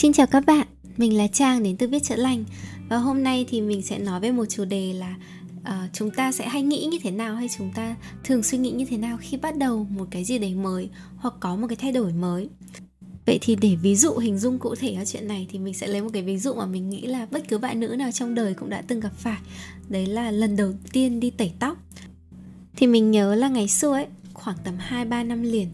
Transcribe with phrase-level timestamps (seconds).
[0.00, 0.66] Xin chào các bạn,
[0.96, 2.44] mình là Trang đến từ Viết Chữa Lành.
[2.88, 5.16] Và hôm nay thì mình sẽ nói về một chủ đề là
[5.60, 8.70] uh, Chúng ta sẽ hay nghĩ như thế nào hay chúng ta thường suy nghĩ
[8.70, 11.76] như thế nào khi bắt đầu một cái gì đấy mới Hoặc có một cái
[11.76, 12.48] thay đổi mới.
[13.26, 15.86] Vậy thì để ví dụ hình dung cụ thể ở chuyện này thì mình sẽ
[15.86, 18.34] lấy một cái ví dụ mà mình nghĩ là bất cứ bạn nữ nào trong
[18.34, 19.38] đời cũng đã từng gặp phải.
[19.88, 21.76] Đấy là lần đầu tiên đi tẩy tóc.
[22.76, 25.68] Thì mình nhớ là ngày xưa ấy, khoảng tầm 2-3 năm liền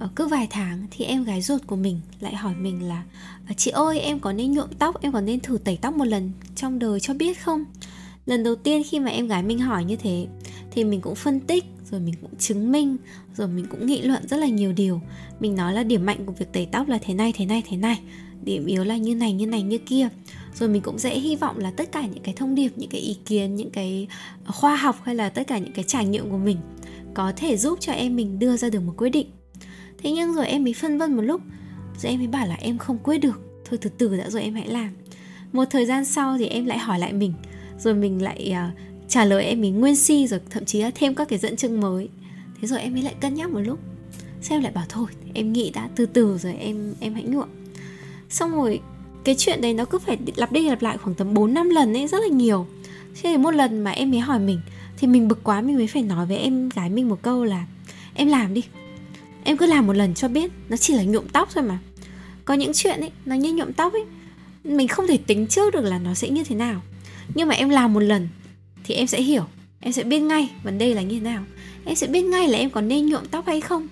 [0.00, 3.02] Ờ, cứ vài tháng thì em gái ruột của mình lại hỏi mình là
[3.48, 6.04] ờ, chị ơi, em có nên nhuộm tóc, em có nên thử tẩy tóc một
[6.04, 7.64] lần trong đời cho biết không?
[8.26, 10.26] Lần đầu tiên khi mà em gái mình hỏi như thế,
[10.70, 12.96] thì mình cũng phân tích, rồi mình cũng chứng minh,
[13.36, 15.00] rồi mình cũng nghị luận rất là nhiều điều.
[15.40, 17.76] Mình nói là điểm mạnh của việc tẩy tóc là thế này thế này thế
[17.76, 18.00] này,
[18.44, 20.08] điểm yếu là như này như này, như kia.
[20.54, 23.00] Rồi mình cũng dễ hy vọng là tất cả những cái thông điệp, những cái
[23.00, 24.06] ý kiến, những cái
[24.44, 26.56] ờ, khoa học hay là tất cả những cái trải nghiệm của mình
[27.14, 29.26] có thể giúp cho em mình đưa ra được một quyết định
[30.02, 31.40] thế nhưng rồi em mới phân vân một lúc
[31.98, 33.40] rồi em mới bảo là em không quyết được.
[33.64, 34.90] Thôi từ từ đã rồi em hãy làm.
[35.52, 37.32] Một thời gian sau thì em lại hỏi lại mình
[37.78, 41.14] rồi mình lại uh, trả lời em mình nguyên si rồi thậm chí là thêm
[41.14, 42.08] các cái dẫn chứng mới.
[42.60, 43.78] Thế rồi em mới lại cân nhắc một lúc
[44.42, 47.48] xem lại bảo thôi em nghĩ đã từ từ rồi em em hãy nhuộm
[48.30, 48.80] xong rồi
[49.24, 51.96] cái chuyện đấy nó cứ phải lặp đi lặp lại khoảng tầm 4 năm lần
[51.96, 52.66] ấy rất là nhiều.
[53.14, 54.60] Thế thì một lần mà em mới hỏi mình
[54.96, 57.66] Thì mình bực quá mình mới phải nói với em gái mình một câu là
[58.14, 58.62] Em làm đi
[59.44, 61.78] Em cứ làm một lần cho biết, Nó chỉ là nhuộm tóc thôi mà.
[62.44, 64.04] Có những chuyện ấy, Nó như nhuộm tóc ấy,
[64.64, 66.82] Mình không thể tính trước được là nó sẽ như thế nào.
[67.34, 68.28] Nhưng mà em làm một lần
[68.84, 69.44] Thì em sẽ hiểu,
[69.80, 71.44] Em sẽ biết ngay vấn đề là như thế nào.
[71.84, 73.88] Em sẽ biết ngay là em có nên nhuộm tóc hay không,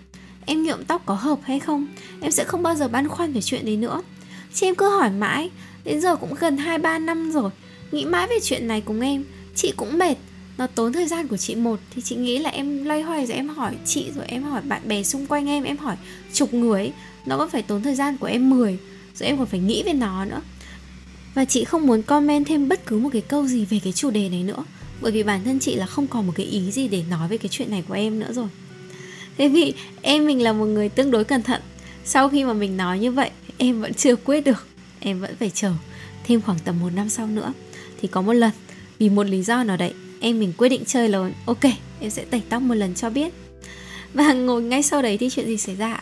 [0.46, 1.86] Em nhuộm tóc có hợp hay không.
[2.20, 4.02] Em sẽ không bao giờ băn khoăn về chuyện đấy nữa.
[4.54, 5.50] Chị em cứ hỏi mãi,
[5.84, 7.50] Đến giờ cũng gần 2-3 năm rồi,
[7.92, 10.14] Nghĩ mãi về chuyện này cùng em, Chị cũng mệt
[10.59, 11.81] nó tốn thời gian của chị một.
[11.95, 14.83] Thì chị nghĩ là em loay hoay rồi em hỏi chị rồi em hỏi bạn
[14.89, 15.97] bè xung quanh em em hỏi
[16.33, 16.92] chục người ấy,
[17.27, 18.78] nó có phải tốn thời gian của em 10
[19.15, 20.41] rồi em còn phải nghĩ về nó nữa.
[21.34, 24.10] Và chị không muốn comment thêm bất cứ một cái câu gì về cái chủ
[24.10, 24.65] đề này nữa
[25.00, 27.38] bởi vì bản thân chị là không còn một cái ý gì để nói về
[27.38, 28.49] cái chuyện này của em nữa rồi.
[29.38, 31.62] Thế vì em mình là một người tương đối cẩn thận.
[32.05, 34.66] Sau khi mà mình nói như vậy em vẫn chưa quyết được.
[35.00, 35.72] Em vẫn phải chờ
[36.25, 37.53] thêm khoảng tầm một năm sau nữa.
[38.00, 38.50] Thì có một lần
[38.99, 41.65] vì một lý do nào đấy em mình quyết định chơi lớn ok
[42.01, 43.34] em sẽ tẩy tóc một lần cho biết
[44.15, 46.01] và ngồi ngay sau đấy thì chuyện gì xảy ra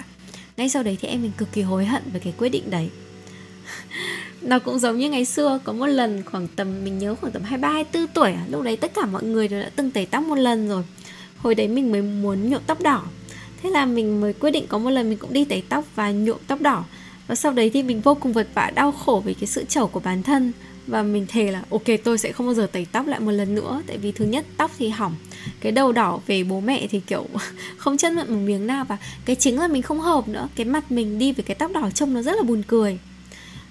[0.57, 2.89] ngay sau đấy thì em mình cực kỳ hối hận về cái quyết định đấy
[4.43, 7.43] nó cũng giống như ngày xưa có một lần khoảng tầm mình nhớ khoảng tầm
[7.43, 10.25] 23 24 tuổi à, lúc đấy tất cả mọi người đều đã từng tẩy tóc
[10.25, 10.83] một lần rồi.
[11.37, 13.03] Hồi đấy mình mới muốn nhuộm tóc đỏ.
[13.63, 16.11] Thế là mình mới quyết định có một lần mình cũng đi tẩy tóc và
[16.11, 16.85] nhuộm tóc đỏ.
[17.27, 19.87] Và sau đấy thì mình vô cùng vật vã đau khổ vì cái sự trẩu
[19.87, 20.53] của bản thân
[20.87, 23.55] và mình thề là ok tôi sẽ không bao giờ tẩy tóc lại một lần
[23.55, 23.83] nữa.
[23.87, 25.15] Tại vì thứ nhất tóc thì hỏng.
[25.61, 27.27] Cái đầu đỏ về bố mẹ thì kiểu
[27.77, 28.85] không chân mượn một miếng nào.
[28.85, 30.49] Và cái chính là mình không hợp nữa.
[30.55, 32.99] Cái mặt mình đi với cái tóc đỏ trông nó rất là buồn cười.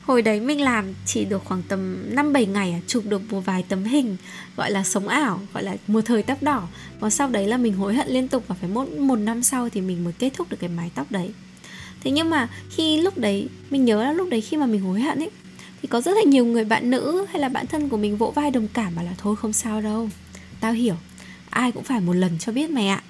[0.06, 3.42] Hồi đấy mình làm chỉ được khoảng tầm 5 7 ngày à, chụp được một
[3.46, 4.18] vài tấm hình
[4.58, 6.68] gọi là sống ảo, gọi là một thời tóc đỏ.
[7.00, 9.70] Và sau đấy là mình hối hận liên tục và phải một một năm sau
[9.70, 11.32] thì mình mới kết thúc được cái mái tóc đấy.
[12.04, 15.02] Thế nhưng mà khi lúc đấy mình nhớ là lúc đấy khi mà mình hối
[15.02, 15.30] hận ấy
[15.86, 18.32] thì có rất là nhiều người bạn nữ hay là bạn thân của mình vỗ
[18.36, 20.10] vai đồng cảm bảo là thôi không sao đâu,
[20.60, 20.96] tao hiểu,
[21.50, 23.04] ai cũng phải một lần cho biết mày ạ.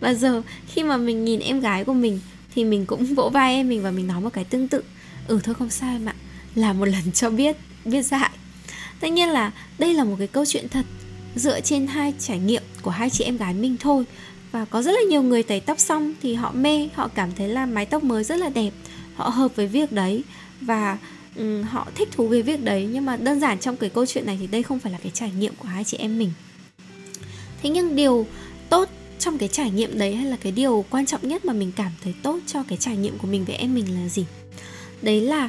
[0.00, 2.20] Và giờ khi mà mình nhìn em gái của mình
[2.54, 4.82] thì mình cũng vỗ vai em mình và mình nói một cái tương tự.
[5.28, 6.14] Ừ thôi không sao em ạ,
[6.54, 8.30] là một lần cho biết biết dại.
[9.00, 10.84] Tất nhiên là đây là một cái câu chuyện thật,
[11.34, 14.04] dựa trên hai trải nghiệm của hai chị em gái mình thôi.
[14.52, 17.48] Và có rất là nhiều người tẩy tóc xong thì họ mê, họ cảm thấy
[17.48, 18.70] là mái tóc mới rất là đẹp,
[19.14, 20.24] họ hợp với việc đấy.
[20.60, 20.98] Và
[21.38, 24.26] um, họ thích thú về việc đấy nhưng mà đơn giản trong cái câu chuyện
[24.26, 26.32] này thì đây không phải là cái trải nghiệm của hai chị em mình.
[27.62, 28.26] Thế nhưng điều
[28.68, 28.88] tốt
[29.18, 31.92] trong cái trải nghiệm đấy hay là cái điều quan trọng nhất mà mình cảm
[32.04, 34.24] thấy tốt cho cái trải nghiệm của mình với em mình là gì?
[35.02, 35.48] Đấy là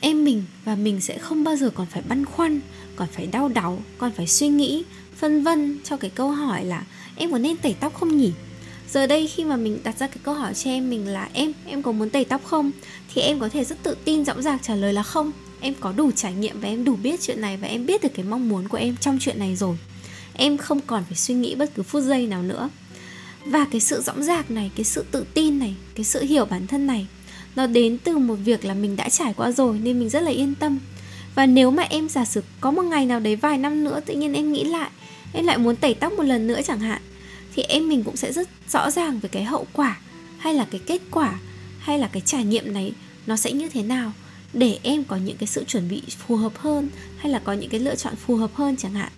[0.00, 2.60] em mình và mình sẽ không bao giờ còn phải băn khoăn
[2.96, 4.84] còn phải đau đáu còn phải suy nghĩ
[5.16, 6.84] phân vân cho cái câu hỏi là
[7.16, 8.32] em có nên tẩy tóc không nhỉ?
[8.96, 11.52] Giờ đây khi mà mình đặt ra cái câu hỏi cho em mình là em
[11.66, 12.70] em có muốn tẩy tóc không?
[13.14, 15.32] Thì em có thể rất tự tin dõng dạc trả lời là không.
[15.60, 18.08] Em có đủ trải nghiệm và em đủ biết chuyện này và em biết được
[18.14, 19.76] cái mong muốn của em trong chuyện này rồi.
[20.34, 22.68] Em không còn phải suy nghĩ bất cứ phút giây nào nữa.
[23.46, 26.66] Và cái sự dõng dạc này, cái sự tự tin này, cái sự hiểu bản
[26.66, 27.06] thân này,
[27.56, 30.30] nó đến từ một việc là mình đã trải qua rồi nên mình rất là
[30.30, 30.78] yên tâm.
[31.34, 34.14] Và nếu mà em giả sử có một ngày nào đấy vài năm nữa tự
[34.14, 34.90] nhiên em nghĩ lại,
[35.32, 37.02] em lại muốn tẩy tóc một lần nữa chẳng hạn
[37.56, 39.98] thì em mình cũng sẽ rất rõ ràng về cái hậu quả
[40.38, 41.38] hay là cái kết quả
[41.78, 42.92] hay là cái trải nghiệm này
[43.26, 44.12] nó sẽ như thế nào
[44.52, 46.88] để em có những cái sự chuẩn bị phù hợp hơn
[47.18, 49.12] hay là có những cái lựa chọn phù hợp hơn chẳng hạn.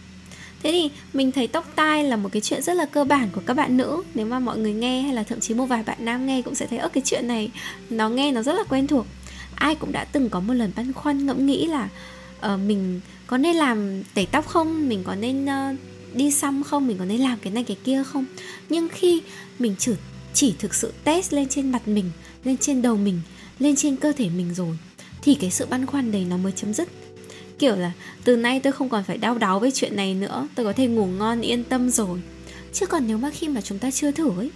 [0.63, 3.41] Thế thì mình thấy tóc tai là một cái chuyện rất là cơ bản của
[3.47, 4.03] các bạn nữ.
[4.15, 6.55] Nếu mà mọi người nghe hay là thậm chí một vài bạn nam nghe cũng
[6.55, 7.51] sẽ thấy ơ cái chuyện này
[7.91, 9.07] nó nghe nó rất là quen thuộc.
[9.55, 11.89] Ai cũng đã từng có một lần băn khoăn ngẫm nghĩ là
[12.39, 14.89] uh, mình có nên làm tẩy tóc không?
[14.89, 15.79] Mình có nên uh,
[16.15, 16.87] đi xăm không?
[16.87, 18.25] Mình có nên làm cái này, cái kia không?
[18.69, 19.23] Nhưng khi
[19.59, 19.93] mình chỉ
[20.35, 22.11] chỉ thực sự test lên trên mặt mình,
[22.45, 23.21] lên trên đầu mình,
[23.59, 24.79] lên trên cơ thể mình rồi,
[25.23, 26.89] thì cái sự băn khoăn đấy nó mới chấm dứt.
[27.59, 27.93] Kiểu là,
[28.25, 30.87] từ nay tôi không còn phải đau đáu với chuyện này nữa, tôi có thể
[30.87, 32.21] ngủ ngon, yên tâm rồi.
[32.73, 34.51] Chứ còn nếu mà khi mà chúng ta chưa thử ấy,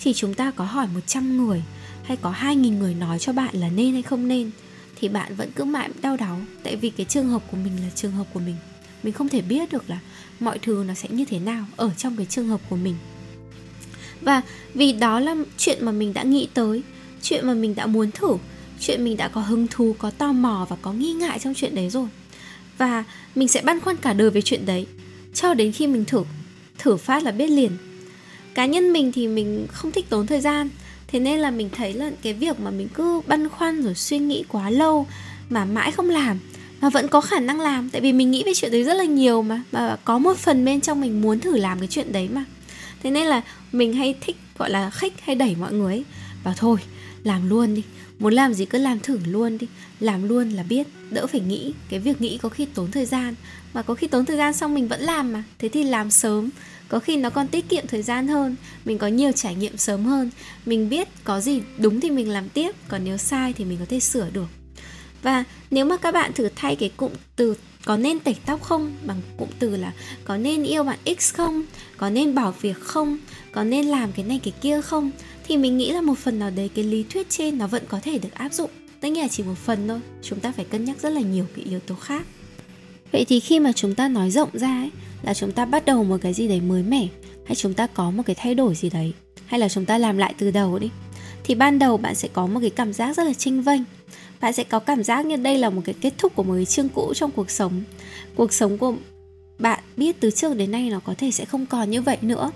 [0.00, 1.62] thì chúng ta có hỏi 100 người
[2.04, 4.50] hay có 2.000 người nói cho bạn là nên hay không nên,
[5.00, 6.40] thì bạn vẫn cứ mãi đau đáu.
[6.62, 8.56] Tại vì cái trường hợp của mình là trường hợp của mình
[9.02, 9.98] mình không thể biết được là
[10.40, 12.94] mọi thứ nó sẽ như thế nào ở trong cái trường hợp của mình.
[14.20, 14.42] Và
[14.74, 16.82] vì đó là chuyện mà mình đã nghĩ tới,
[17.22, 18.36] chuyện mà mình đã muốn thử,
[18.80, 21.74] chuyện mình đã có hứng thú, có tò mò và có nghi ngại trong chuyện
[21.74, 22.08] đấy rồi.
[22.78, 23.04] Và
[23.34, 24.86] mình sẽ băn khoăn cả đời về chuyện đấy,
[25.34, 26.24] cho đến khi mình thử
[26.78, 27.70] thử phát là biết liền.
[28.54, 30.68] Cá nhân mình thì mình không thích tốn thời gian,
[31.06, 34.18] thế nên là mình thấy là cái việc mà mình cứ băn khoăn rồi suy
[34.18, 35.06] nghĩ quá lâu
[35.50, 36.38] mà mãi không làm
[36.80, 39.04] mà vẫn có khả năng làm, tại vì mình nghĩ về chuyện đấy rất là
[39.04, 42.28] nhiều mà và có một phần bên trong mình muốn thử làm cái chuyện đấy
[42.32, 42.44] mà.
[43.02, 43.42] Thế nên là
[43.72, 46.04] mình hay thích, gọi là khích hay đẩy mọi người ấy,
[46.44, 46.78] bảo thôi,
[47.24, 47.82] làm luôn đi,
[48.18, 49.66] muốn làm gì cứ làm thử luôn đi,
[50.00, 53.34] làm luôn là biết, đỡ phải nghĩ, cái việc nghĩ có khi tốn thời gian,
[53.74, 55.44] mà có khi tốn thời gian xong mình vẫn làm mà.
[55.58, 56.50] Thế thì làm sớm,
[56.88, 60.04] có khi nó còn tiết kiệm thời gian hơn, mình có nhiều trải nghiệm sớm
[60.04, 60.30] hơn,
[60.66, 63.86] mình biết có gì đúng thì mình làm tiếp, còn nếu sai thì mình có
[63.88, 64.59] thể sửa được
[65.22, 68.92] và nếu mà các bạn thử thay cái cụm từ có nên tẩy tóc không,
[69.06, 69.92] bằng cụm từ là
[70.24, 71.62] có nên yêu bạn x không,
[71.96, 73.18] có nên bỏ việc không,
[73.52, 75.10] có nên làm cái này cái kia không,
[75.48, 78.00] thì mình nghĩ là một phần nào đấy cái lý thuyết trên nó vẫn có
[78.02, 78.70] thể được áp dụng.
[79.00, 81.46] Tất nhiên là chỉ một phần thôi, chúng ta phải cân nhắc rất là nhiều
[81.56, 82.22] cái yếu tố khác.
[83.12, 84.90] Vậy thì khi mà chúng ta nói rộng ra ấy,
[85.22, 87.06] là chúng ta bắt đầu một cái gì đấy mới mẻ,
[87.46, 89.12] hay chúng ta có một cái thay đổi gì đấy,
[89.46, 90.90] hay là chúng ta làm lại từ đầu đi,
[91.44, 93.80] thì ban đầu bạn sẽ có một cái cảm giác rất là chênh vênh
[94.40, 96.64] bạn sẽ có cảm giác như đây là một cái kết thúc của một cái
[96.64, 97.82] chương cũ trong cuộc sống.
[98.34, 98.94] Cuộc sống của
[99.58, 102.50] bạn biết từ trước đến nay nó có thể sẽ không còn như vậy nữa.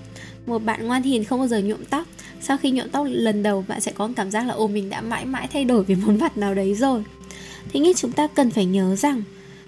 [0.46, 2.06] Một bạn ngoan hiền không bao giờ nhuộm tóc.
[2.40, 5.00] Sau khi nhuộm tóc lần đầu, bạn sẽ có cảm giác là, ồ, mình đã
[5.00, 7.04] mãi mãi thay đổi về món vặt nào đấy rồi.
[7.72, 9.22] Thế nhưng chúng ta cần phải nhớ rằng,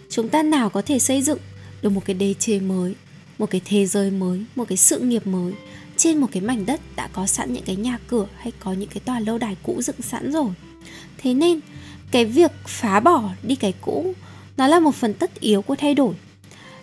[0.09, 1.39] chúng ta nào có thể xây dựng
[1.83, 2.95] được một cái đế chế mới,
[3.39, 5.53] một cái thế giới mới, một cái sự nghiệp mới
[5.97, 8.89] trên một cái mảnh đất đã có sẵn những cái nhà cửa hay có những
[8.89, 10.51] cái tòa lâu đài cũ dựng sẵn rồi.
[11.19, 11.61] Thế nên
[12.11, 14.15] cái việc phá bỏ đi cái cũ,
[14.57, 16.15] nó là một phần tất yếu của thay đổi.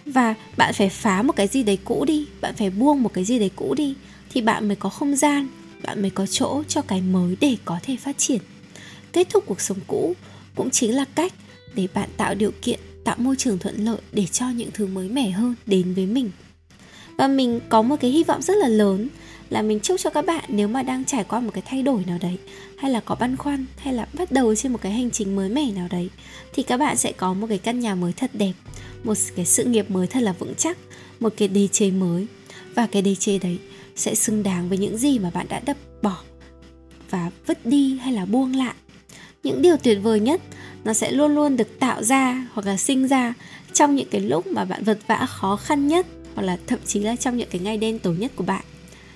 [0.05, 3.23] Và bạn phải phá một cái gì đấy cũ đi, bạn phải buông một cái
[3.23, 3.95] gì đấy cũ đi,
[4.29, 5.47] thì bạn mới có không gian,
[5.83, 8.39] bạn mới có chỗ cho cái mới để có thể phát triển.
[9.13, 10.13] Kết thúc cuộc sống cũ
[10.55, 11.33] cũng chính là cách
[11.75, 15.09] để bạn tạo điều kiện, tạo môi trường thuận lợi để cho những thứ mới
[15.09, 16.31] mẻ hơn đến với mình.
[17.17, 19.07] Và mình có một cái hy vọng rất là lớn
[19.53, 22.03] là mình chúc cho các bạn nếu mà đang trải qua một cái thay đổi
[22.07, 22.37] nào đấy,
[22.77, 25.49] hay là có băn khoăn, hay là bắt đầu trên một cái hành trình mới
[25.49, 26.09] mẻ nào đấy,
[26.53, 28.53] thì các bạn sẽ có một cái căn nhà mới thật đẹp,
[29.03, 30.77] một cái sự nghiệp mới thật là vững chắc,
[31.19, 32.27] một cái đề chế mới.
[32.75, 33.57] Và cái đề chế đấy
[33.95, 36.17] sẽ xứng đáng với những gì mà bạn đã đập bỏ
[37.09, 38.73] và vứt đi hay là buông lại.
[39.43, 40.41] Những điều tuyệt vời nhất,
[40.83, 43.33] nó sẽ luôn luôn được tạo ra hoặc là sinh ra
[43.73, 46.99] trong những cái lúc mà bạn vật vã khó khăn nhất, hoặc là thậm chí
[46.99, 48.63] là trong những cái ngày đen tối nhất của bạn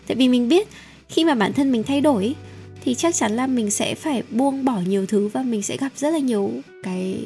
[0.08, 0.68] tại vì mình biết
[1.10, 2.36] khi mà bản thân mình thay đổi
[2.84, 5.90] thì chắc chắn là mình sẽ phải buông bỏ nhiều thứ và mình sẽ gặp
[5.96, 6.52] rất là nhiều
[6.84, 7.20] cái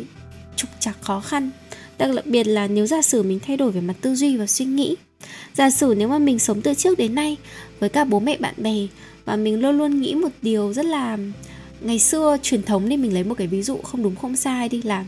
[0.56, 1.50] trục trặc khó khăn.
[1.98, 4.66] Đặc biệt là nếu giả sử mình thay đổi về mặt tư duy và suy
[4.66, 4.96] nghĩ.
[5.54, 7.38] Giả sử nếu mà mình sống từ trước đến nay
[7.80, 8.88] với cả bố mẹ bạn bè
[9.26, 11.18] và mình luôn luôn nghĩ một điều rất là
[11.82, 14.70] ngày xưa truyền thống nên mình lấy một cái ví dụ không đúng không sai
[14.70, 15.06] đi là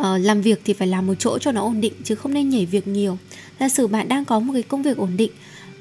[0.00, 2.48] uh, làm việc thì phải làm một chỗ cho nó ổn định chứ không nên
[2.48, 3.18] nhảy việc nhiều.
[3.60, 5.30] Giả sử bạn đang có một cái công việc ổn định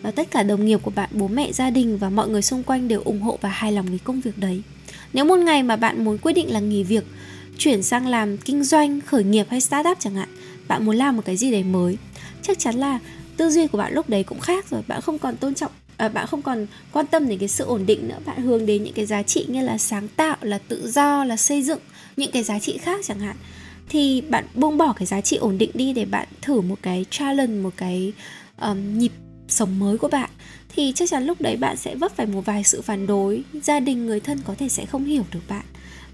[0.02, 2.64] và tất cả đồng nghiệp của bạn bố mẹ gia đình và mọi người xung
[2.64, 4.62] quanh đều ủng hộ và hài lòng với công việc đấy.
[5.14, 7.04] Nếu một ngày mà bạn muốn quyết định là nghỉ việc
[7.58, 10.30] chuyển sang làm kinh doanh khởi nghiệp hay startup chẳng hạn
[10.68, 11.98] bạn muốn làm một cái gì đấy mới
[12.42, 13.00] chắc chắn là
[13.38, 14.82] tư duy của bạn lúc đấy cũng khác rồi.
[14.88, 17.86] Bạn không còn tôn trọng à, bạn không còn quan tâm đến cái sự ổn
[17.86, 18.18] định nữa.
[18.26, 21.38] Bạn hướng đến những cái giá trị như là sáng tạo là tự do là
[21.38, 21.80] xây dựng
[22.18, 23.36] những cái giá trị khác chẳng hạn.
[23.90, 27.06] Thì bạn buông bỏ cái giá trị ổn định đi để bạn thử một cái
[27.10, 28.14] challenge một cái
[28.62, 29.12] um, nhịp
[29.50, 30.30] sống mới của bạn,
[30.70, 33.44] thì chắc chắn lúc đấy bạn sẽ vấp phải một vài sự phản đối.
[33.64, 35.66] Gia đình, người thân có thể sẽ không hiểu được bạn.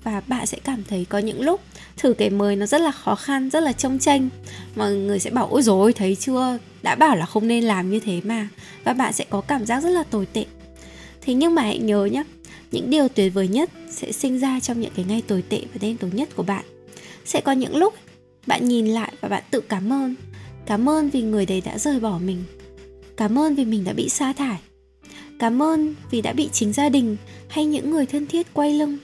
[0.04, 1.62] Và bạn sẽ cảm thấy có những lúc
[1.98, 4.30] thử cái mới nó rất là khó khăn, rất là trông tranh.
[4.76, 6.58] Mọi người sẽ bảo, ôi rồi thấy chưa?
[6.82, 8.48] Đã bảo là không nên làm như thế mà.
[8.84, 10.46] Và bạn sẽ có cảm giác rất là tồi tệ.
[11.22, 12.24] Thế nhưng mà hãy nhớ nhé
[12.72, 15.78] những điều tuyệt vời nhất sẽ sinh ra trong những cái ngày tồi tệ và
[15.82, 16.66] đen tối nhất của bạn.
[17.26, 17.94] Sẽ có những lúc
[18.48, 20.16] bạn nhìn lại và bạn tự cảm ơn.
[20.66, 22.44] Cảm ơn vì người đấy đã rời bỏ mình
[23.18, 24.60] cảm ơn vì mình đã bị sa thải.
[25.40, 27.18] Cảm ơn vì đã bị chính gia đình
[27.50, 28.98] hay những người thân thiết quay lưng.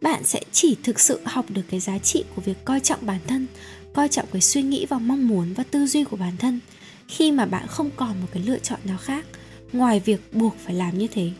[0.00, 3.18] Bạn sẽ chỉ thực sự học được cái giá trị của việc coi trọng bản
[3.26, 3.46] thân,
[3.94, 6.60] coi trọng cái suy nghĩ và mong muốn và tư duy của bản thân
[7.08, 9.26] khi mà bạn không còn một cái lựa chọn nào khác
[9.72, 11.30] ngoài việc buộc phải làm như thế.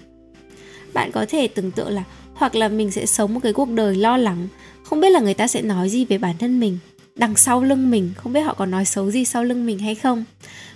[0.93, 3.97] Bạn có thể tưởng tượng là, hoặc là mình sẽ sống một cái cuộc đời
[3.97, 4.49] lo lắng,
[4.85, 6.79] không biết là người ta sẽ nói gì về bản thân mình,
[7.15, 9.95] đằng sau lưng mình, không biết họ có nói xấu gì sau lưng mình hay
[9.95, 10.25] không.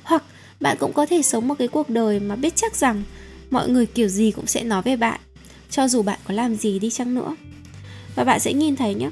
[0.02, 0.24] Hoặc
[0.64, 3.02] bạn cũng có thể sống một cái cuộc đời mà biết chắc rằng
[3.50, 5.20] mọi người kiểu gì cũng sẽ nói về bạn,
[5.70, 7.36] cho dù bạn có làm gì đi chăng nữa.
[8.14, 9.10] Và bạn sẽ nhìn thấy nhé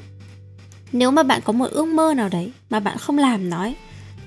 [0.92, 3.74] nếu mà bạn có một ước mơ nào đấy mà bạn không làm nói,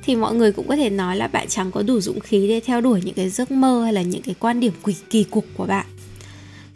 [0.04, 2.60] thì mọi người cũng có thể nói là bạn chẳng có đủ dũng khí để
[2.60, 5.46] theo đuổi những cái giấc mơ hay là những cái quan điểm quỷ, kỳ cục
[5.54, 5.86] của bạn.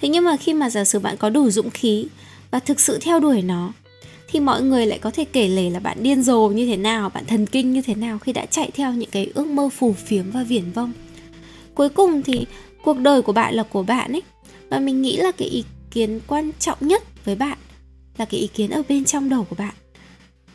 [0.01, 2.07] Thế nhưng mà khi mà giả sử bạn có đủ dũng khí
[2.51, 3.73] và thực sự theo đuổi nó
[4.31, 7.09] thì mọi người lại có thể kể lể là bạn điên rồ như thế nào,
[7.09, 9.93] bạn thần kinh như thế nào khi đã chạy theo những cái ước mơ phù
[9.93, 10.91] phiếm và viển vông.
[11.73, 12.45] Cuối cùng thì
[12.83, 14.21] cuộc đời của bạn là của bạn ấy,
[14.69, 17.57] và mình nghĩ là cái ý kiến quan trọng nhất với bạn
[18.17, 19.73] là cái ý kiến ở bên trong đầu của bạn.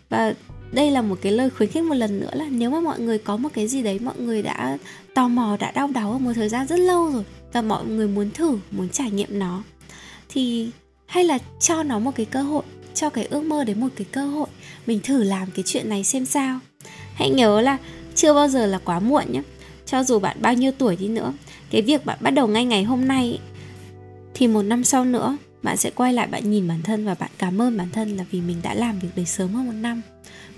[0.09, 0.35] Và
[0.73, 3.19] đây là một cái lời khuyến khích một lần nữa là nếu mà mọi người
[3.19, 4.79] có một cái gì đấy mọi người đã
[5.15, 8.09] tò mò, đã đau đáu ở một thời gian rất lâu rồi và mọi người
[8.09, 9.63] muốn thử, muốn trải nghiệm nó,
[10.29, 10.71] thì
[11.07, 12.63] hay là cho nó một cái cơ hội
[12.95, 14.49] cho cái ước mơ đấy một cái cơ hội.
[14.87, 16.59] Mình thử làm cái chuyện này xem sao.
[17.15, 17.79] Hãy nhớ là
[18.15, 19.43] chưa bao giờ là quá muộn nhé.
[19.87, 21.33] Cho dù bạn bao nhiêu tuổi đi nữa,
[21.71, 23.39] cái việc bạn bắt đầu ngay ngày hôm nay
[24.35, 27.31] thì một năm sau nữa, bạn sẽ quay lại bạn nhìn bản thân và bạn
[27.39, 30.03] cảm ơn bản thân là vì mình đã làm việc đấy sớm hơn một năm.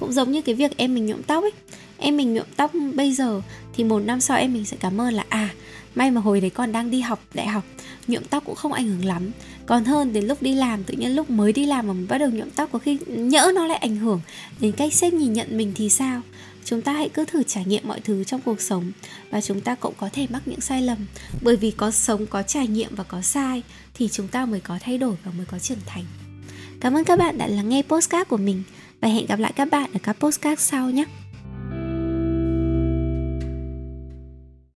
[0.00, 1.52] Cũng giống như cái việc em mình nhuộm tóc ấy.
[1.98, 3.42] Em mình nhuộm tóc bây giờ
[3.74, 5.48] thì một năm sau em mình sẽ cảm ơn là à
[5.94, 7.64] may mà hồi đấy còn đang đi học đại học
[8.06, 9.30] nhuộm tóc cũng không ảnh hưởng lắm.
[9.66, 12.18] Còn hơn đến lúc đi làm, tự nhiên lúc mới đi làm mà mình bắt
[12.18, 14.20] đầu nhuộm tóc có khi nhỡ nó lại ảnh hưởng.
[14.60, 16.20] Đến cách sếp nhìn nhận mình thì sao?
[16.64, 18.92] Chúng ta hãy cứ thử trải nghiệm mọi thứ trong cuộc sống
[19.30, 20.98] và chúng ta cũng có thể mắc những sai lầm.
[21.42, 23.62] Bởi vì có sống, có trải nghiệm và có sai
[23.94, 26.04] thì chúng ta mới có thay đổi và mới có trưởng thành.
[26.80, 28.62] Cảm ơn các bạn đã lắng nghe postcard của mình
[29.00, 31.04] và hẹn gặp lại các bạn ở các postcard sau nhé!